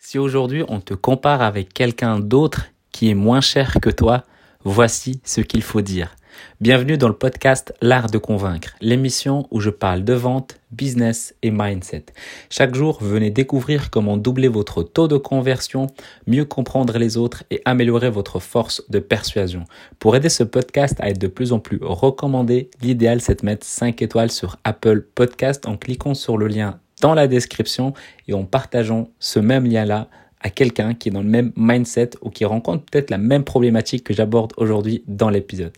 Si 0.00 0.16
aujourd'hui 0.16 0.64
on 0.68 0.80
te 0.80 0.94
compare 0.94 1.42
avec 1.42 1.74
quelqu'un 1.74 2.20
d'autre 2.20 2.66
qui 2.92 3.10
est 3.10 3.14
moins 3.14 3.40
cher 3.40 3.76
que 3.82 3.90
toi, 3.90 4.24
voici 4.64 5.20
ce 5.24 5.40
qu'il 5.40 5.60
faut 5.60 5.82
dire. 5.82 6.16
Bienvenue 6.60 6.96
dans 6.96 7.08
le 7.08 7.14
podcast 7.14 7.74
L'art 7.82 8.08
de 8.08 8.16
convaincre, 8.16 8.76
l'émission 8.80 9.48
où 9.50 9.60
je 9.60 9.70
parle 9.70 10.04
de 10.04 10.14
vente, 10.14 10.60
business 10.70 11.34
et 11.42 11.50
mindset. 11.50 12.06
Chaque 12.48 12.76
jour, 12.76 12.98
venez 13.02 13.30
découvrir 13.30 13.90
comment 13.90 14.16
doubler 14.16 14.48
votre 14.48 14.84
taux 14.84 15.08
de 15.08 15.16
conversion, 15.16 15.88
mieux 16.26 16.44
comprendre 16.44 16.96
les 16.96 17.16
autres 17.16 17.42
et 17.50 17.60
améliorer 17.64 18.08
votre 18.08 18.38
force 18.38 18.82
de 18.88 19.00
persuasion. 19.00 19.64
Pour 19.98 20.14
aider 20.14 20.28
ce 20.28 20.44
podcast 20.44 20.94
à 21.00 21.10
être 21.10 21.20
de 21.20 21.26
plus 21.26 21.52
en 21.52 21.58
plus 21.58 21.80
recommandé, 21.82 22.70
l'idéal 22.80 23.20
c'est 23.20 23.40
de 23.40 23.46
mettre 23.46 23.66
5 23.66 24.00
étoiles 24.00 24.30
sur 24.30 24.56
Apple 24.64 25.02
Podcast 25.14 25.66
en 25.66 25.76
cliquant 25.76 26.14
sur 26.14 26.38
le 26.38 26.46
lien 26.46 26.78
dans 27.00 27.14
la 27.14 27.26
description 27.28 27.94
et 28.26 28.34
en 28.34 28.44
partageant 28.44 29.08
ce 29.18 29.38
même 29.38 29.66
lien-là 29.66 30.08
à 30.40 30.50
quelqu'un 30.50 30.94
qui 30.94 31.08
est 31.08 31.12
dans 31.12 31.22
le 31.22 31.28
même 31.28 31.52
mindset 31.56 32.10
ou 32.22 32.30
qui 32.30 32.44
rencontre 32.44 32.84
peut-être 32.84 33.10
la 33.10 33.18
même 33.18 33.44
problématique 33.44 34.04
que 34.04 34.14
j'aborde 34.14 34.52
aujourd'hui 34.56 35.02
dans 35.06 35.30
l'épisode. 35.30 35.72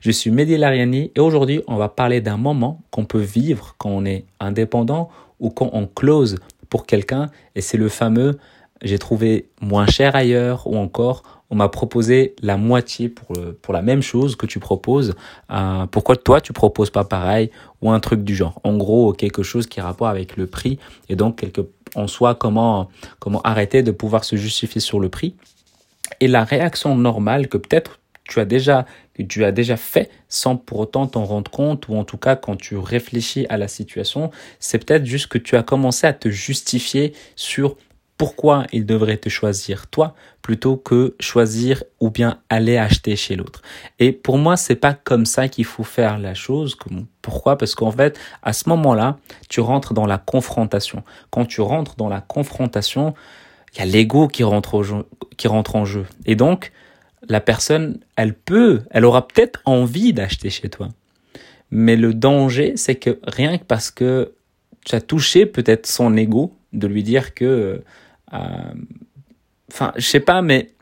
Je 0.00 0.10
suis 0.10 0.30
Mehdi 0.30 0.56
Lariani 0.56 1.10
et 1.14 1.20
aujourd'hui 1.20 1.62
on 1.66 1.76
va 1.76 1.88
parler 1.88 2.20
d'un 2.20 2.38
moment 2.38 2.80
qu'on 2.90 3.04
peut 3.04 3.20
vivre 3.20 3.74
quand 3.78 3.90
on 3.90 4.04
est 4.04 4.24
indépendant 4.40 5.10
ou 5.40 5.50
quand 5.50 5.70
on 5.72 5.86
close 5.86 6.36
pour 6.70 6.86
quelqu'un 6.86 7.30
et 7.54 7.60
c'est 7.60 7.76
le 7.76 7.88
fameux 7.88 8.38
j'ai 8.82 8.98
trouvé 8.98 9.48
moins 9.60 9.86
cher 9.86 10.14
ailleurs 10.16 10.66
ou 10.66 10.76
encore 10.76 11.22
on 11.50 11.56
m'a 11.56 11.68
proposé 11.68 12.34
la 12.42 12.56
moitié 12.56 13.08
pour, 13.08 13.36
pour 13.62 13.72
la 13.72 13.82
même 13.82 14.02
chose 14.02 14.36
que 14.36 14.46
tu 14.46 14.58
proposes. 14.58 15.14
Euh, 15.50 15.86
pourquoi 15.86 16.16
toi 16.16 16.40
tu 16.40 16.52
proposes 16.52 16.90
pas 16.90 17.04
pareil 17.04 17.50
ou 17.82 17.90
un 17.90 18.00
truc 18.00 18.24
du 18.24 18.34
genre? 18.34 18.60
En 18.64 18.76
gros, 18.76 19.12
quelque 19.12 19.42
chose 19.42 19.66
qui 19.66 19.80
a 19.80 19.84
rapport 19.84 20.08
avec 20.08 20.36
le 20.36 20.46
prix 20.46 20.78
et 21.08 21.16
donc 21.16 21.38
quelque, 21.38 21.60
en 21.94 22.08
soi 22.08 22.34
comment 22.34 22.88
comment 23.20 23.40
arrêter 23.42 23.82
de 23.82 23.92
pouvoir 23.92 24.24
se 24.24 24.36
justifier 24.36 24.80
sur 24.80 24.98
le 24.98 25.08
prix? 25.08 25.36
Et 26.20 26.28
la 26.28 26.44
réaction 26.44 26.96
normale 26.96 27.48
que 27.48 27.58
peut-être 27.58 28.00
tu 28.28 28.40
as 28.40 28.44
déjà 28.44 28.84
que 29.14 29.22
tu 29.22 29.44
as 29.44 29.52
déjà 29.52 29.76
fait 29.76 30.10
sans 30.28 30.56
pour 30.56 30.80
autant 30.80 31.06
t'en 31.06 31.24
rendre 31.24 31.50
compte 31.50 31.88
ou 31.88 31.94
en 31.94 32.04
tout 32.04 32.18
cas 32.18 32.34
quand 32.34 32.56
tu 32.56 32.76
réfléchis 32.76 33.46
à 33.48 33.56
la 33.56 33.68
situation, 33.68 34.30
c'est 34.58 34.84
peut-être 34.84 35.06
juste 35.06 35.28
que 35.28 35.38
tu 35.38 35.56
as 35.56 35.62
commencé 35.62 36.08
à 36.08 36.12
te 36.12 36.28
justifier 36.28 37.12
sur 37.36 37.76
pourquoi 38.18 38.66
il 38.72 38.86
devrait 38.86 39.18
te 39.18 39.28
choisir 39.28 39.88
toi 39.88 40.14
plutôt 40.40 40.76
que 40.76 41.14
choisir 41.20 41.82
ou 42.00 42.10
bien 42.10 42.40
aller 42.48 42.78
acheter 42.78 43.16
chez 43.16 43.36
l'autre. 43.36 43.62
Et 43.98 44.12
pour 44.12 44.38
moi, 44.38 44.56
c'est 44.56 44.76
pas 44.76 44.94
comme 44.94 45.26
ça 45.26 45.48
qu'il 45.48 45.64
faut 45.64 45.84
faire 45.84 46.18
la 46.18 46.34
chose. 46.34 46.76
Pourquoi? 47.20 47.58
Parce 47.58 47.74
qu'en 47.74 47.90
fait, 47.90 48.18
à 48.42 48.52
ce 48.52 48.68
moment-là, 48.68 49.18
tu 49.48 49.60
rentres 49.60 49.92
dans 49.92 50.06
la 50.06 50.18
confrontation. 50.18 51.02
Quand 51.30 51.44
tu 51.44 51.60
rentres 51.60 51.96
dans 51.96 52.08
la 52.08 52.20
confrontation, 52.20 53.14
il 53.74 53.80
y 53.80 53.82
a 53.82 53.86
l'ego 53.86 54.28
qui 54.28 54.44
rentre 54.44 55.04
qui 55.36 55.48
rentre 55.48 55.76
en 55.76 55.84
jeu. 55.84 56.06
Et 56.24 56.36
donc, 56.36 56.72
la 57.28 57.40
personne, 57.40 57.98
elle 58.16 58.34
peut, 58.34 58.82
elle 58.90 59.04
aura 59.04 59.26
peut-être 59.28 59.60
envie 59.64 60.12
d'acheter 60.12 60.48
chez 60.48 60.70
toi. 60.70 60.88
Mais 61.70 61.96
le 61.96 62.14
danger, 62.14 62.74
c'est 62.76 62.94
que 62.94 63.18
rien 63.24 63.58
que 63.58 63.64
parce 63.64 63.90
que 63.90 64.32
tu 64.84 64.94
as 64.94 65.00
touché 65.00 65.46
peut-être 65.46 65.86
son 65.86 66.16
ego, 66.16 66.54
de 66.72 66.86
lui 66.86 67.02
dire 67.02 67.34
que 67.34 67.44
euh, 67.44 67.84
enfin, 69.72 69.92
je 69.96 70.06
sais 70.06 70.20
pas, 70.20 70.42
mais 70.42 70.72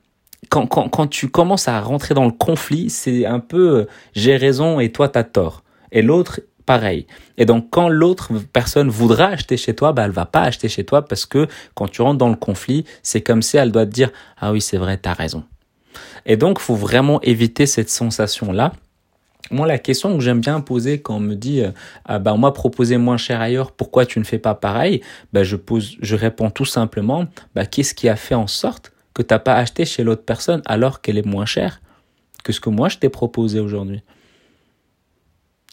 quand, 0.48 0.66
quand, 0.66 0.88
quand 0.88 1.06
tu 1.06 1.28
commences 1.28 1.69
à 1.69 1.80
rentrer 1.80 2.14
dans 2.14 2.24
le 2.24 2.33
conflit, 2.33 2.91
c'est 2.91 3.27
un 3.27 3.41
peu 3.41 3.78
euh, 3.78 3.88
j'ai 4.14 4.36
raison 4.36 4.80
et 4.80 4.92
toi 4.92 5.08
t'as 5.08 5.24
tort. 5.24 5.62
Et 5.92 6.02
l'autre, 6.02 6.41
pareil. 6.66 7.06
Et 7.38 7.46
donc 7.46 7.69
quand 7.70 7.88
l'autre 7.88 8.33
personne 8.52 8.88
voudra 8.88 9.27
acheter 9.27 9.56
chez 9.56 9.74
toi, 9.74 9.92
bah 9.92 10.05
elle 10.05 10.11
va 10.11 10.27
pas 10.27 10.42
acheter 10.42 10.69
chez 10.69 10.84
toi 10.84 11.05
parce 11.05 11.27
que 11.27 11.46
quand 11.74 11.88
tu 11.88 12.02
rentres 12.02 12.19
dans 12.19 12.28
le 12.28 12.36
conflit, 12.36 12.84
c'est 13.02 13.20
comme 13.20 13.42
si 13.42 13.56
elle 13.56 13.72
doit 13.72 13.86
te 13.86 13.92
dire 13.92 14.11
ah 14.39 14.52
oui 14.52 14.61
c'est 14.61 14.78
vrai 14.78 14.96
t'as 14.96 15.14
raison. 15.14 15.44
Et 16.27 16.36
donc 16.36 16.58
faut 16.58 16.74
vraiment 16.74 17.20
éviter 17.22 17.66
cette 17.66 17.91
sensation 17.91 18.52
là 18.52 18.72
moi, 19.50 19.66
la 19.66 19.78
question 19.78 20.16
que 20.16 20.22
j'aime 20.22 20.40
bien 20.40 20.60
poser 20.60 21.00
quand 21.00 21.16
on 21.16 21.20
me 21.20 21.34
dit, 21.34 21.60
euh, 21.60 21.70
ah 22.05 22.18
bah, 22.18 22.36
m'a 22.36 22.50
proposé 22.50 22.96
moins 22.96 23.16
cher 23.16 23.40
ailleurs, 23.40 23.72
pourquoi 23.72 24.06
tu 24.06 24.18
ne 24.18 24.24
fais 24.24 24.38
pas 24.38 24.55
pareil? 24.55 25.02
Bah, 25.32 25.44
je, 25.44 25.56
pose, 25.56 25.96
je 26.00 26.16
réponds 26.16 26.50
tout 26.50 26.64
simplement, 26.64 27.27
bah, 27.54 27.66
qu'est-ce 27.66 27.94
qui 27.94 28.08
a 28.08 28.16
fait 28.16 28.34
en 28.34 28.46
sorte 28.46 28.92
que 29.12 29.22
tu 29.22 29.33
n'as 29.33 29.38
pas 29.38 29.54
acheté 29.54 29.84
chez 29.84 30.02
l'autre 30.02 30.24
personne 30.24 30.62
alors 30.64 31.00
qu'elle 31.00 31.18
est 31.18 31.27
moins 31.27 31.46
chère 31.46 31.80
que 32.42 32.52
ce 32.52 32.60
que 32.60 32.68
moi 32.68 32.88
je 32.88 32.98
t'ai 32.98 33.08
proposé 33.08 33.60
aujourd'hui? 33.60 34.02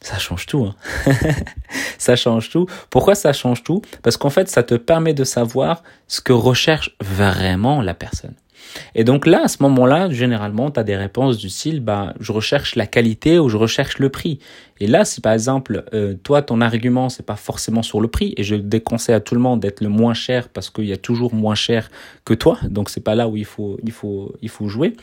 Ça 0.01 0.17
change 0.17 0.47
tout. 0.47 0.65
Hein. 0.65 0.75
ça 1.99 2.15
change 2.15 2.49
tout. 2.49 2.65
Pourquoi 2.89 3.13
ça 3.13 3.33
change 3.33 3.63
tout? 3.63 3.81
Parce 4.01 4.17
qu'en 4.17 4.31
fait, 4.31 4.49
ça 4.49 4.63
te 4.63 4.73
permet 4.73 5.13
de 5.13 5.23
savoir 5.23 5.83
ce 6.07 6.21
que 6.21 6.33
recherche 6.33 6.95
vraiment 6.99 7.83
la 7.83 7.93
personne. 7.93 8.33
Et 8.95 9.03
donc 9.03 9.25
là, 9.25 9.43
à 9.43 9.47
ce 9.47 9.61
moment-là, 9.63 10.09
généralement, 10.09 10.71
tu 10.71 10.79
as 10.79 10.83
des 10.83 10.95
réponses 10.95 11.37
du 11.37 11.49
style, 11.49 11.79
bah, 11.79 12.13
je 12.19 12.31
recherche 12.31 12.75
la 12.75 12.87
qualité 12.87 13.39
ou 13.39 13.49
je 13.49 13.57
recherche 13.57 13.99
le 13.99 14.09
prix. 14.09 14.39
Et 14.79 14.87
là, 14.87 15.05
si 15.05 15.21
par 15.21 15.33
exemple, 15.33 15.85
euh, 15.93 16.15
toi, 16.23 16.41
ton 16.41 16.61
argument, 16.61 17.09
c'est 17.09 17.25
pas 17.25 17.35
forcément 17.35 17.83
sur 17.83 18.01
le 18.01 18.07
prix, 18.07 18.33
et 18.37 18.43
je 18.43 18.55
déconseille 18.55 19.15
à 19.15 19.19
tout 19.19 19.35
le 19.35 19.41
monde 19.41 19.59
d'être 19.59 19.81
le 19.81 19.89
moins 19.89 20.13
cher 20.13 20.49
parce 20.49 20.69
qu'il 20.69 20.85
y 20.85 20.93
a 20.93 20.97
toujours 20.97 21.33
moins 21.33 21.55
cher 21.55 21.91
que 22.25 22.33
toi, 22.33 22.57
donc 22.63 22.89
c'est 22.89 23.03
pas 23.03 23.15
là 23.15 23.27
où 23.27 23.37
il 23.37 23.45
faut, 23.45 23.77
il 23.83 23.91
faut, 23.91 24.33
il 24.41 24.49
faut 24.49 24.67
jouer. 24.67 24.95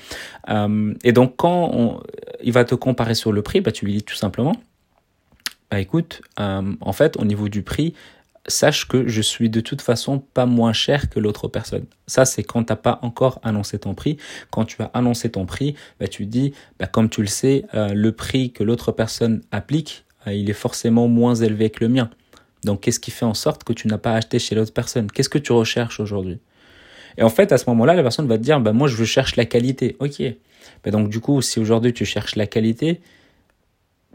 Euh, 0.49 0.95
et 1.05 1.13
donc 1.13 1.35
quand 1.37 1.71
on, 1.73 2.01
il 2.43 2.53
va 2.53 2.65
te 2.65 2.75
comparer 2.75 3.15
sur 3.15 3.33
le 3.33 3.43
prix, 3.43 3.61
bah, 3.61 3.73
tu 3.73 3.85
lui 3.85 3.93
dis 3.93 4.03
tout 4.03 4.17
simplement, 4.17 4.57
bah, 5.71 5.81
écoute, 5.81 6.23
euh, 6.41 6.73
en 6.81 6.93
fait, 6.93 7.17
au 7.19 7.25
niveau 7.25 7.49
du 7.49 7.63
prix, 7.63 7.95
sache 8.49 8.89
que 8.89 9.07
je 9.07 9.23
suis 9.23 9.51
de 9.51 9.61
toute 9.61 9.83
façon 9.83 10.19
pas 10.19 10.47
moins 10.47 10.73
cher 10.73 11.09
que 11.09 11.21
l'autre 11.21 11.49
personne. 11.49 11.87
Ça, 12.07 12.25
c'est 12.25 12.43
quand 12.43 12.65
tu 12.65 12.73
n'as 12.73 12.77
pas 12.77 12.99
encore 13.03 13.41
annoncé 13.43 13.79
ton 13.79 13.95
prix. 13.95 14.17
Quand 14.51 14.65
tu 14.65 14.83
as 14.83 14.91
annoncé 14.95 15.31
ton 15.31 15.47
prix, 15.47 15.75
bah, 16.01 16.09
tu 16.09 16.27
dis, 16.27 16.53
bah, 16.79 16.87
comme 16.87 17.09
tu 17.09 17.21
le 17.21 17.27
sais, 17.27 17.65
euh, 17.75 17.93
le 17.95 18.13
prix 18.13 18.53
que 18.53 18.65
l'autre 18.65 18.93
personne 18.93 19.43
applique, 19.51 20.05
euh, 20.27 20.33
il 20.33 20.51
est 20.51 20.55
forcément 20.55 21.09
moins 21.09 21.35
élevé 21.35 21.71
que 21.71 21.85
le 21.85 21.89
mien. 21.89 22.11
Donc, 22.65 22.81
qu'est-ce 22.83 23.01
qui 23.01 23.11
fait 23.11 23.25
en 23.25 23.35
sorte 23.35 23.65
que 23.65 23.73
tu 23.73 23.89
n'as 23.89 23.99
pas 23.99 24.15
acheté 24.15 24.39
chez 24.39 24.55
l'autre 24.55 24.73
personne? 24.73 25.11
Qu'est-ce 25.11 25.29
que 25.29 25.39
tu 25.39 25.53
recherches 25.53 26.01
aujourd'hui? 26.01 26.39
Et 27.17 27.23
en 27.23 27.31
fait, 27.31 27.53
à 27.53 27.59
ce 27.59 27.65
moment-là, 27.71 27.95
la 27.95 28.03
personne 28.03 28.27
va 28.27 28.39
te 28.39 28.43
dire, 28.43 28.61
bah, 28.61 28.73
moi, 28.73 28.89
je 28.89 29.05
cherche 29.05 29.37
la 29.37 29.45
qualité. 29.45 29.97
Ok. 30.01 30.23
Bah, 30.85 30.91
donc, 30.91 31.09
du 31.09 31.21
coup, 31.21 31.41
si 31.43 31.61
aujourd'hui 31.61 31.93
tu 31.93 32.05
cherches 32.05 32.37
la 32.37 32.47
qualité, 32.47 33.01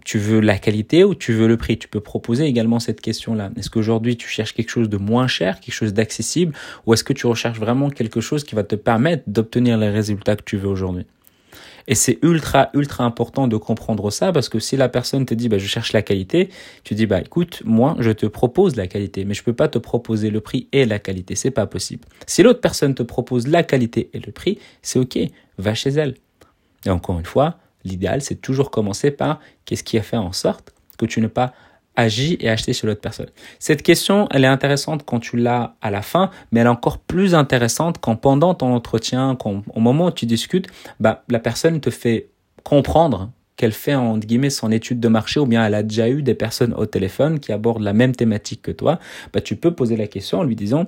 tu 0.05 0.17
veux 0.17 0.39
la 0.39 0.57
qualité 0.57 1.03
ou 1.03 1.15
tu 1.15 1.33
veux 1.33 1.47
le 1.47 1.57
prix? 1.57 1.77
Tu 1.77 1.87
peux 1.87 1.99
proposer 1.99 2.45
également 2.45 2.79
cette 2.79 3.01
question-là. 3.01 3.51
Est-ce 3.57 3.69
qu'aujourd'hui 3.69 4.17
tu 4.17 4.27
cherches 4.27 4.53
quelque 4.53 4.69
chose 4.69 4.89
de 4.89 4.97
moins 4.97 5.27
cher, 5.27 5.59
quelque 5.59 5.75
chose 5.75 5.93
d'accessible, 5.93 6.53
ou 6.85 6.93
est-ce 6.93 7.03
que 7.03 7.13
tu 7.13 7.27
recherches 7.27 7.59
vraiment 7.59 7.89
quelque 7.89 8.21
chose 8.21 8.43
qui 8.43 8.55
va 8.55 8.63
te 8.63 8.75
permettre 8.75 9.23
d'obtenir 9.27 9.77
les 9.77 9.89
résultats 9.89 10.35
que 10.35 10.43
tu 10.43 10.57
veux 10.57 10.69
aujourd'hui? 10.69 11.05
Et 11.87 11.95
c'est 11.95 12.19
ultra, 12.21 12.69
ultra 12.73 13.03
important 13.03 13.47
de 13.47 13.57
comprendre 13.57 14.09
ça 14.09 14.31
parce 14.31 14.49
que 14.49 14.59
si 14.59 14.77
la 14.77 14.89
personne 14.89 15.25
te 15.25 15.33
dit, 15.33 15.49
bah, 15.49 15.57
je 15.57 15.67
cherche 15.67 15.91
la 15.93 16.01
qualité, 16.01 16.49
tu 16.83 16.95
dis, 16.95 17.05
bah, 17.05 17.19
écoute, 17.19 17.61
moi, 17.65 17.95
je 17.99 18.11
te 18.11 18.25
propose 18.25 18.75
la 18.75 18.87
qualité, 18.87 19.25
mais 19.25 19.33
je 19.33 19.43
peux 19.43 19.53
pas 19.53 19.67
te 19.67 19.77
proposer 19.77 20.29
le 20.29 20.39
prix 20.39 20.67
et 20.71 20.85
la 20.85 20.99
qualité. 20.99 21.35
C'est 21.35 21.51
pas 21.51 21.65
possible. 21.65 22.05
Si 22.25 22.41
l'autre 22.41 22.61
personne 22.61 22.95
te 22.95 23.03
propose 23.03 23.47
la 23.47 23.63
qualité 23.63 24.09
et 24.13 24.19
le 24.19 24.31
prix, 24.31 24.59
c'est 24.81 24.99
OK. 24.99 25.19
Va 25.57 25.73
chez 25.73 25.89
elle. 25.89 26.15
Et 26.85 26.89
encore 26.89 27.19
une 27.19 27.25
fois, 27.25 27.57
l'idéal, 27.83 28.21
c'est 28.21 28.35
toujours 28.35 28.71
commencer 28.71 29.11
par 29.11 29.39
qu'est-ce 29.65 29.83
qui 29.83 29.97
a 29.97 30.03
fait 30.03 30.17
en 30.17 30.31
sorte 30.31 30.73
que 30.97 31.05
tu 31.05 31.21
n'aies 31.21 31.27
pas 31.27 31.53
agi 31.95 32.37
et 32.39 32.49
acheté 32.49 32.73
chez 32.73 32.87
l'autre 32.87 33.01
personne. 33.01 33.29
Cette 33.59 33.83
question, 33.83 34.27
elle 34.31 34.43
est 34.43 34.47
intéressante 34.47 35.03
quand 35.05 35.19
tu 35.19 35.37
l'as 35.37 35.75
à 35.81 35.91
la 35.91 36.01
fin, 36.01 36.31
mais 36.51 36.59
elle 36.59 36.67
est 36.67 36.69
encore 36.69 36.97
plus 36.97 37.35
intéressante 37.35 37.99
quand 37.99 38.15
pendant 38.15 38.55
ton 38.55 38.73
entretien, 38.73 39.35
quand, 39.39 39.63
au 39.73 39.79
moment 39.79 40.07
où 40.07 40.11
tu 40.11 40.25
discutes, 40.25 40.67
bah, 40.99 41.23
la 41.29 41.39
personne 41.39 41.79
te 41.81 41.89
fait 41.89 42.29
comprendre 42.63 43.31
qu'elle 43.55 43.73
fait 43.73 43.93
en 43.93 44.17
guillemets 44.17 44.49
son 44.49 44.71
étude 44.71 44.99
de 44.99 45.07
marché 45.07 45.39
ou 45.39 45.45
bien 45.45 45.63
elle 45.63 45.75
a 45.75 45.83
déjà 45.83 46.09
eu 46.09 46.23
des 46.23 46.33
personnes 46.33 46.73
au 46.73 46.87
téléphone 46.87 47.39
qui 47.39 47.51
abordent 47.51 47.83
la 47.83 47.93
même 47.93 48.15
thématique 48.15 48.63
que 48.63 48.71
toi, 48.71 48.99
bah, 49.31 49.41
tu 49.41 49.55
peux 49.55 49.71
poser 49.71 49.95
la 49.95 50.07
question 50.07 50.39
en 50.39 50.43
lui 50.43 50.55
disant 50.55 50.87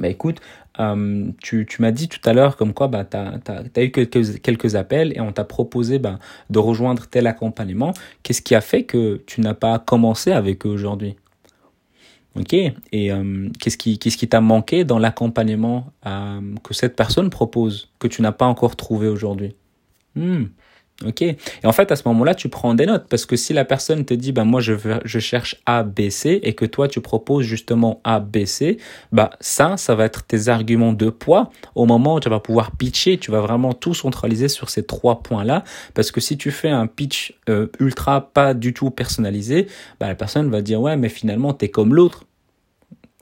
bah 0.00 0.08
écoute, 0.08 0.40
euh, 0.80 1.30
tu, 1.40 1.66
tu 1.66 1.82
m'as 1.82 1.92
dit 1.92 2.08
tout 2.08 2.20
à 2.24 2.32
l'heure 2.32 2.56
comme 2.56 2.74
quoi 2.74 2.88
bah, 2.88 3.04
tu 3.04 3.16
as, 3.16 3.82
eu 3.82 3.90
quelques, 3.90 4.40
quelques 4.40 4.74
appels 4.74 5.12
et 5.16 5.20
on 5.20 5.32
t'a 5.32 5.44
proposé 5.44 5.98
bah, 5.98 6.18
de 6.50 6.58
rejoindre 6.58 7.06
tel 7.06 7.26
accompagnement. 7.26 7.94
Qu'est-ce 8.22 8.42
qui 8.42 8.54
a 8.54 8.60
fait 8.60 8.84
que 8.84 9.22
tu 9.26 9.40
n'as 9.40 9.54
pas 9.54 9.78
commencé 9.78 10.32
avec 10.32 10.66
eux 10.66 10.70
aujourd'hui? 10.70 11.16
Ok, 12.36 12.52
et 12.52 12.74
euh, 13.12 13.48
qu'est-ce 13.60 13.78
qui 13.78 14.00
qu'est-ce 14.00 14.16
qui 14.16 14.26
t'a 14.26 14.40
manqué 14.40 14.82
dans 14.82 14.98
l'accompagnement 14.98 15.92
euh, 16.04 16.40
que 16.64 16.74
cette 16.74 16.96
personne 16.96 17.30
propose 17.30 17.90
que 18.00 18.08
tu 18.08 18.22
n'as 18.22 18.32
pas 18.32 18.46
encore 18.46 18.74
trouvé 18.74 19.06
aujourd'hui? 19.06 19.54
Hmm. 20.16 20.46
Ok. 21.04 21.22
Et 21.22 21.36
en 21.64 21.72
fait, 21.72 21.90
à 21.90 21.96
ce 21.96 22.06
moment-là, 22.06 22.36
tu 22.36 22.48
prends 22.48 22.72
des 22.74 22.86
notes 22.86 23.06
parce 23.08 23.26
que 23.26 23.34
si 23.34 23.52
la 23.52 23.64
personne 23.64 24.04
te 24.04 24.14
dit, 24.14 24.30
bah 24.30 24.44
moi 24.44 24.60
je 24.60 24.72
veux, 24.72 25.00
je 25.04 25.18
cherche 25.18 25.56
A, 25.66 25.82
B, 25.82 26.08
C 26.08 26.38
et 26.42 26.54
que 26.54 26.64
toi 26.64 26.86
tu 26.86 27.00
proposes 27.00 27.44
justement 27.44 28.00
A, 28.04 28.20
B, 28.20 28.44
C, 28.44 28.78
bah 29.10 29.30
ça, 29.40 29.76
ça 29.76 29.96
va 29.96 30.04
être 30.04 30.24
tes 30.24 30.46
arguments 30.48 30.92
de 30.92 31.10
poids 31.10 31.50
au 31.74 31.84
moment 31.86 32.14
où 32.14 32.20
tu 32.20 32.28
vas 32.28 32.38
pouvoir 32.38 32.70
pitcher. 32.76 33.18
Tu 33.18 33.32
vas 33.32 33.40
vraiment 33.40 33.72
tout 33.72 33.92
centraliser 33.92 34.48
sur 34.48 34.70
ces 34.70 34.84
trois 34.84 35.20
points-là 35.22 35.64
parce 35.94 36.12
que 36.12 36.20
si 36.20 36.38
tu 36.38 36.52
fais 36.52 36.70
un 36.70 36.86
pitch 36.86 37.34
euh, 37.48 37.66
ultra 37.80 38.30
pas 38.32 38.54
du 38.54 38.72
tout 38.72 38.90
personnalisé, 38.90 39.66
bah 39.98 40.06
la 40.06 40.14
personne 40.14 40.48
va 40.48 40.62
dire 40.62 40.80
ouais, 40.80 40.96
mais 40.96 41.08
finalement 41.08 41.54
t'es 41.54 41.68
comme 41.70 41.92
l'autre. 41.92 42.24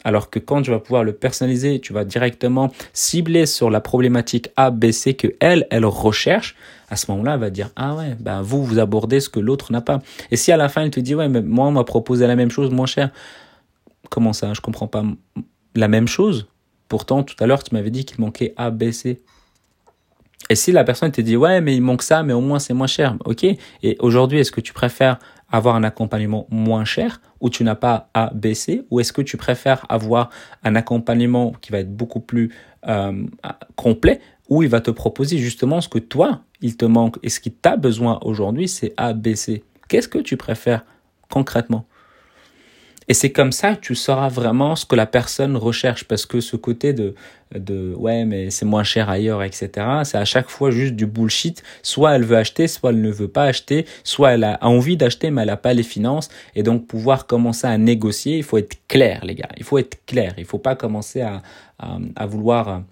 Alors 0.04 0.31
que 0.31 0.38
quand 0.38 0.62
tu 0.62 0.70
vas 0.70 0.78
pouvoir 0.78 1.04
le 1.04 1.12
personnaliser, 1.12 1.81
tu 1.81 1.93
vas 1.93 2.04
directement 2.04 2.72
cibler 2.93 3.46
sur 3.46 3.70
la 3.70 3.81
problématique 3.81 4.50
A, 4.56 4.70
B, 4.70 4.90
C 4.90 5.14
que 5.14 5.28
elle, 5.40 5.66
elle 5.70 5.84
recherche. 5.84 6.56
À 6.88 6.96
ce 6.96 7.10
moment-là, 7.10 7.34
elle 7.34 7.40
va 7.40 7.50
dire 7.50 7.70
ah 7.76 7.94
ouais, 7.94 8.16
ben 8.20 8.43
vous 8.43 8.64
vous 8.64 8.78
abordez 8.78 9.20
ce 9.20 9.28
que 9.28 9.40
l'autre 9.40 9.72
n'a 9.72 9.81
pas. 9.81 10.00
Et 10.31 10.37
si 10.37 10.52
à 10.52 10.56
la 10.56 10.69
fin 10.69 10.82
elle 10.82 10.90
te 10.90 11.00
dit 11.00 11.14
ouais, 11.14 11.28
mais 11.28 11.43
moi 11.43 11.66
on 11.66 11.72
m'a 11.72 11.84
proposé 11.84 12.26
la 12.26 12.37
même 12.37 12.50
chose 12.50 12.70
moins 12.70 12.87
cher. 12.87 13.10
Comment 14.10 14.32
ça? 14.32 14.52
Je 14.52 14.60
comprends 14.60 14.88
pas 14.88 15.04
la 15.75 15.88
même 15.88 16.08
chose? 16.08 16.49
Pourtant 16.88 17.22
tout 17.22 17.37
à 17.38 17.46
l'heure 17.46 17.62
tu 17.62 17.75
m'avais 17.75 17.90
dit 17.90 18.04
qu'il 18.04 18.20
manquait 18.20 18.52
A, 18.56 18.70
B, 18.70 18.90
C. 18.90 19.20
Et 20.52 20.54
si 20.54 20.70
la 20.70 20.84
personne 20.84 21.10
te 21.10 21.22
dit 21.22 21.34
ouais 21.34 21.62
mais 21.62 21.75
il 21.75 21.81
manque 21.81 22.02
ça 22.02 22.22
mais 22.22 22.34
au 22.34 22.43
moins 22.43 22.58
c'est 22.58 22.75
moins 22.75 22.87
cher, 22.87 23.16
ok. 23.25 23.43
Et 23.82 23.96
aujourd'hui 24.00 24.38
est-ce 24.38 24.52
que 24.52 24.60
tu 24.60 24.75
préfères 24.75 25.19
avoir 25.50 25.76
un 25.76 25.82
accompagnement 25.82 26.46
moins 26.50 26.84
cher 26.84 27.22
où 27.40 27.49
tu 27.49 27.64
n'as 27.64 27.75
pas 27.75 28.10
à 28.12 28.31
baisser? 28.34 28.84
Ou 28.90 29.00
est-ce 29.00 29.14
que 29.14 29.22
tu 29.22 29.38
préfères 29.38 29.87
avoir 29.88 30.28
un 30.62 30.75
accompagnement 30.75 31.52
qui 31.62 31.72
va 31.72 31.78
être 31.78 31.96
beaucoup 31.96 32.20
plus 32.20 32.54
euh, 32.87 33.25
complet 33.76 34.20
où 34.50 34.62
il 34.62 34.69
va 34.69 34.82
te 34.82 34.90
proposer 34.90 35.38
justement 35.38 35.81
ce 35.81 35.88
que 35.88 35.99
toi 35.99 36.43
il 36.60 36.76
te 36.76 36.84
manque 36.84 37.16
et 37.22 37.31
ce 37.31 37.40
qui 37.40 37.50
t'a 37.50 37.78
besoin 37.78 38.19
aujourd'hui 38.20 38.69
c'est 38.69 38.93
à 38.99 39.14
baisser? 39.14 39.64
Qu'est-ce 39.88 40.08
que 40.08 40.19
tu 40.19 40.37
préfères 40.37 40.84
concrètement? 41.31 41.87
Et 43.08 43.14
c'est 43.14 43.32
comme 43.32 43.52
ça 43.52 43.75
que 43.75 43.81
tu 43.81 43.94
sauras 43.94 44.28
vraiment 44.28 44.76
ce 44.76 44.87
que 44.87 44.96
la 44.96 45.06
personne 45.06 45.56
recherche 45.56 46.04
parce 46.04 46.26
que 46.26 46.40
ce 46.40 46.56
côté 46.56 46.93
de, 46.93 47.14
de 47.54 47.94
ouais, 47.94 48.25
mais 48.25 48.50
c'est 48.50 48.64
moins 48.64 48.84
cher 48.84 49.10
ailleurs, 49.10 49.43
etc., 49.43 49.70
c'est 50.04 50.19
à 50.19 50.25
chaque 50.25 50.49
fois 50.49 50.70
juste 50.70 50.94
du 50.94 51.06
bullshit. 51.06 51.62
Soit 51.82 52.16
elle 52.16 52.25
veut 52.25 52.37
acheter, 52.37 52.69
soit 52.69 52.90
elle 52.90 53.00
ne 53.00 53.10
veut 53.10 53.28
pas 53.28 53.44
acheter, 53.44 53.87
soit 54.04 54.32
elle 54.32 54.44
a 54.44 54.58
envie 54.62 54.96
d'acheter, 54.96 55.31
mais 55.31 55.43
elle 55.43 55.49
n'a 55.49 55.56
pas 55.56 55.75
les 55.75 55.82
finances. 55.82 56.28
Et 56.54 56.62
donc, 56.62 56.87
pouvoir 56.87 57.26
commencer 57.26 57.66
à 57.66 57.76
négocier, 57.78 58.38
il 58.38 58.44
faut 58.44 58.58
être 58.58 58.76
clair, 58.88 59.25
les 59.25 59.34
gars. 59.34 59.50
Il 59.56 59.64
faut 59.64 59.78
être 59.78 60.04
clair. 60.06 60.34
Il 60.38 60.44
faut 60.44 60.58
pas 60.58 60.76
commencer 60.76 61.20
à, 61.20 61.43
à, 61.78 61.99
à 62.16 62.26
vouloir 62.26 62.82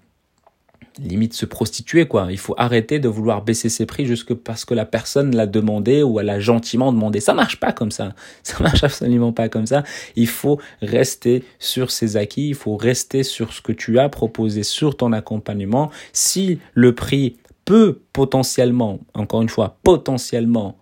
limite 0.99 1.33
se 1.33 1.45
prostituer 1.45 2.07
quoi. 2.07 2.27
Il 2.29 2.37
faut 2.37 2.55
arrêter 2.57 2.99
de 2.99 3.07
vouloir 3.07 3.43
baisser 3.43 3.69
ses 3.69 3.85
prix 3.85 4.05
juste 4.05 4.33
parce 4.33 4.65
que 4.65 4.73
la 4.73 4.85
personne 4.85 5.35
l'a 5.35 5.47
demandé 5.47 6.03
ou 6.03 6.19
elle 6.19 6.29
a 6.29 6.39
gentiment 6.39 6.91
demandé. 6.91 7.19
Ça 7.19 7.33
marche 7.33 7.59
pas 7.59 7.71
comme 7.71 7.91
ça. 7.91 8.13
Ça 8.43 8.61
marche 8.61 8.83
absolument 8.83 9.33
pas 9.33 9.49
comme 9.49 9.65
ça. 9.65 9.83
Il 10.15 10.27
faut 10.27 10.59
rester 10.81 11.43
sur 11.59 11.91
ses 11.91 12.17
acquis, 12.17 12.49
il 12.49 12.55
faut 12.55 12.75
rester 12.75 13.23
sur 13.23 13.53
ce 13.53 13.61
que 13.61 13.71
tu 13.71 13.99
as 13.99 14.09
proposé 14.09 14.63
sur 14.63 14.97
ton 14.97 15.13
accompagnement. 15.13 15.91
Si 16.13 16.59
le 16.73 16.93
prix 16.93 17.37
peut 17.65 17.99
potentiellement, 18.13 18.99
encore 19.13 19.41
une 19.41 19.49
fois, 19.49 19.77
potentiellement 19.83 20.77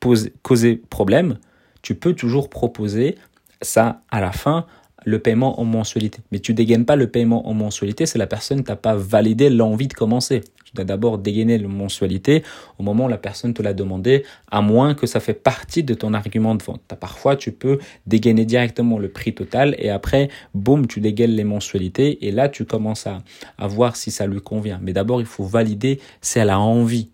poser, 0.00 0.32
causer 0.42 0.76
problème, 0.76 1.38
tu 1.82 1.94
peux 1.94 2.14
toujours 2.14 2.48
proposer 2.48 3.16
ça 3.62 4.02
à 4.10 4.20
la 4.20 4.32
fin 4.32 4.66
le 5.04 5.18
paiement 5.18 5.60
en 5.60 5.64
mensualité. 5.64 6.20
Mais 6.32 6.38
tu 6.38 6.54
dégaines 6.54 6.84
pas 6.84 6.96
le 6.96 7.08
paiement 7.08 7.48
en 7.48 7.54
mensualité, 7.54 8.06
c'est 8.06 8.18
la 8.18 8.26
personne 8.26 8.64
t'a 8.64 8.76
pas 8.76 8.94
validé 8.94 9.50
l'envie 9.50 9.88
de 9.88 9.94
commencer. 9.94 10.42
Tu 10.64 10.74
dois 10.74 10.84
d'abord 10.84 11.16
dégainer 11.16 11.56
la 11.56 11.68
mensualité 11.68 12.42
au 12.78 12.82
moment 12.82 13.06
où 13.06 13.08
la 13.08 13.16
personne 13.16 13.54
te 13.54 13.62
l'a 13.62 13.72
demandé, 13.72 14.24
à 14.50 14.60
moins 14.60 14.94
que 14.94 15.06
ça 15.06 15.18
fait 15.18 15.32
partie 15.32 15.82
de 15.82 15.94
ton 15.94 16.12
argument 16.12 16.54
de 16.54 16.62
vente. 16.62 16.82
Parfois, 17.00 17.36
tu 17.36 17.52
peux 17.52 17.78
dégainer 18.06 18.44
directement 18.44 18.98
le 18.98 19.08
prix 19.08 19.34
total 19.34 19.74
et 19.78 19.88
après, 19.88 20.28
boum, 20.52 20.86
tu 20.86 21.00
dégaines 21.00 21.30
les 21.30 21.44
mensualités 21.44 22.26
et 22.26 22.32
là, 22.32 22.50
tu 22.50 22.66
commences 22.66 23.06
à, 23.06 23.22
à 23.56 23.66
voir 23.66 23.96
si 23.96 24.10
ça 24.10 24.26
lui 24.26 24.42
convient. 24.42 24.78
Mais 24.82 24.92
d'abord, 24.92 25.20
il 25.20 25.26
faut 25.26 25.44
valider 25.44 26.00
si 26.20 26.38
elle 26.38 26.50
a 26.50 26.58
envie. 26.58 27.08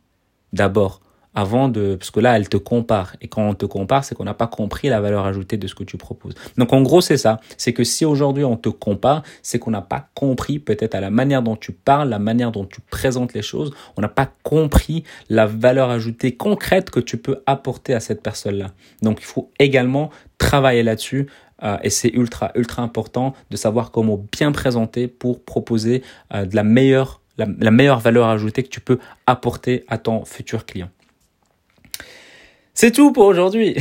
D'abord, 0.53 1.01
avant 1.35 1.69
de, 1.69 1.97
parce 1.97 2.11
que 2.11 2.21
là, 2.21 2.37
elle 2.37 2.49
te 2.49 2.57
compare. 2.57 3.17
Et 3.21 3.29
quand 3.29 3.47
on 3.49 3.55
te 3.55 3.67
compare, 3.67 4.05
c'est 4.05 4.15
qu'on 4.15 4.25
n'a 4.25 4.35
pas 4.35 4.47
compris 4.47 4.89
la 4.89 5.01
valeur 5.01 5.27
ajoutée 5.27 5.57
de 5.57 5.67
ce 5.67 5.75
que 5.75 5.85
tu 5.85 5.97
proposes. 5.97 6.35
Donc, 6.57 6.73
en 6.73 6.83
gros, 6.83 7.01
c'est 7.01 7.17
ça. 7.17 7.41
C'est 7.57 7.73
que 7.73 7.85
si 7.85 8.05
aujourd'hui 8.05 8.45
on 8.45 8.57
te 8.57 8.69
compare, 8.69 9.23
c'est 9.43 9.59
qu'on 9.59 9.73
n'a 9.73 9.83
pas 9.83 10.09
compris 10.15 10.59
peut-être 10.59 10.95
à 10.95 11.01
la 11.01 11.11
manière 11.11 11.43
dont 11.43 11.57
tu 11.57 11.73
parles, 11.73 12.09
la 12.09 12.19
manière 12.19 12.53
dont 12.53 12.65
tu 12.65 12.81
présentes 12.81 13.35
les 13.35 13.43
choses. 13.43 13.73
On 13.97 14.03
n'a 14.03 14.09
pas 14.09 14.31
compris 14.43 15.05
la 15.29 15.47
valeur 15.47 15.91
ajoutée 15.91 16.37
concrète 16.37 16.91
que 16.91 17.01
tu 17.01 17.17
peux 17.17 17.43
apporter 17.47 17.95
à 17.95 18.01
cette 18.01 18.23
personne-là. 18.23 18.71
Donc, 19.03 19.19
il 19.21 19.27
faut 19.27 19.51
également 19.59 20.11
travailler 20.39 20.83
là-dessus. 20.83 21.27
Euh, 21.63 21.79
et 21.83 21.91
c'est 21.91 22.09
ultra, 22.09 22.53
ultra 22.55 22.83
important 22.83 23.35
de 23.51 23.57
savoir 23.57 23.91
comment 23.91 24.25
bien 24.33 24.53
présenter 24.53 25.09
pour 25.09 25.45
proposer 25.45 26.03
euh, 26.33 26.45
de 26.47 26.55
la 26.55 26.65
meilleure, 26.65 27.21
la 27.39 27.71
meilleure 27.71 28.01
valeur 28.01 28.29
ajoutée 28.29 28.63
que 28.63 28.69
tu 28.69 28.81
peux 28.81 28.99
apporter 29.27 29.85
à 29.89 29.99
ton 29.99 30.25
futur 30.25 30.67
client. 30.67 30.89
C'est 32.77 32.91
tout 32.91 33.13
pour 33.13 33.27
aujourd'hui. 33.27 33.77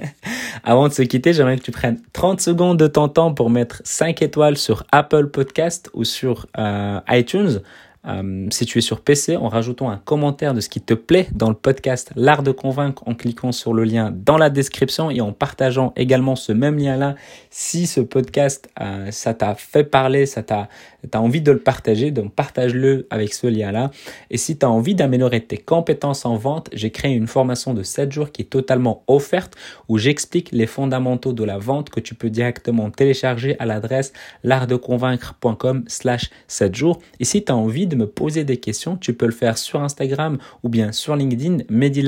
Avant 0.64 0.88
de 0.88 0.94
se 0.94 1.02
quitter, 1.02 1.34
j'aimerais 1.34 1.58
que 1.58 1.62
tu 1.62 1.70
prennes 1.70 2.00
30 2.14 2.40
secondes 2.40 2.78
de 2.78 2.86
ton 2.86 3.08
temps 3.08 3.34
pour 3.34 3.50
mettre 3.50 3.82
5 3.84 4.22
étoiles 4.22 4.56
sur 4.56 4.84
Apple 4.90 5.26
Podcast 5.26 5.90
ou 5.92 6.04
sur 6.04 6.46
euh, 6.58 6.98
iTunes. 7.10 7.60
Euh, 8.06 8.46
si 8.50 8.64
tu 8.64 8.78
es 8.78 8.80
sur 8.80 9.02
PC, 9.02 9.36
en 9.36 9.48
rajoutant 9.48 9.90
un 9.90 9.98
commentaire 9.98 10.54
de 10.54 10.60
ce 10.60 10.70
qui 10.70 10.80
te 10.80 10.94
plaît 10.94 11.28
dans 11.32 11.50
le 11.50 11.54
podcast 11.54 12.10
L'Art 12.16 12.42
de 12.42 12.52
Convaincre 12.52 13.02
en 13.06 13.14
cliquant 13.14 13.52
sur 13.52 13.74
le 13.74 13.84
lien 13.84 14.10
dans 14.12 14.38
la 14.38 14.48
description 14.48 15.10
et 15.10 15.20
en 15.20 15.32
partageant 15.32 15.92
également 15.94 16.34
ce 16.34 16.52
même 16.52 16.78
lien-là. 16.78 17.16
Si 17.54 17.86
ce 17.86 18.00
podcast, 18.00 18.70
euh, 18.80 19.10
ça 19.10 19.34
t'a 19.34 19.54
fait 19.54 19.84
parler, 19.84 20.24
ça 20.24 20.42
t'a 20.42 20.70
tu 21.02 21.18
as 21.18 21.20
envie 21.20 21.42
de 21.42 21.52
le 21.52 21.58
partager, 21.58 22.10
donc 22.10 22.32
partage-le 22.32 23.06
avec 23.10 23.34
ce 23.34 23.46
lien-là. 23.46 23.90
Et 24.30 24.38
si 24.38 24.56
tu 24.56 24.64
as 24.64 24.70
envie 24.70 24.94
d'améliorer 24.94 25.44
tes 25.44 25.58
compétences 25.58 26.24
en 26.24 26.36
vente, 26.36 26.70
j'ai 26.72 26.90
créé 26.90 27.12
une 27.12 27.26
formation 27.26 27.74
de 27.74 27.82
7 27.82 28.10
jours 28.12 28.30
qui 28.30 28.42
est 28.42 28.46
totalement 28.46 29.02
offerte 29.06 29.54
où 29.88 29.98
j'explique 29.98 30.50
les 30.52 30.66
fondamentaux 30.66 31.32
de 31.32 31.44
la 31.44 31.58
vente 31.58 31.90
que 31.90 32.00
tu 32.00 32.14
peux 32.14 32.30
directement 32.30 32.90
télécharger 32.90 33.56
à 33.58 33.66
l'adresse 33.66 34.12
l'artdeconvaincre.com 34.44 35.84
slash 35.88 36.30
7 36.46 36.74
jours. 36.74 37.00
Et 37.20 37.24
si 37.24 37.44
tu 37.44 37.52
as 37.52 37.56
envie 37.56 37.86
de 37.86 37.96
me 37.96 38.06
poser 38.06 38.44
des 38.44 38.58
questions, 38.58 38.96
tu 38.96 39.12
peux 39.12 39.26
le 39.26 39.32
faire 39.32 39.58
sur 39.58 39.82
Instagram 39.82 40.38
ou 40.62 40.68
bien 40.68 40.92
sur 40.92 41.16
LinkedIn, 41.16 41.64
Mehdi 41.68 42.02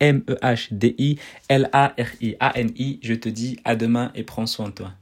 M-E-H-D-I, 0.00 1.18
L-A-R-I-A-N-I. 1.48 3.00
Je 3.02 3.14
te 3.14 3.28
dis 3.28 3.58
à 3.64 3.76
demain 3.76 4.12
et 4.14 4.22
prends 4.22 4.46
soin 4.46 4.69
de 4.70 4.74
toi. 4.74 4.99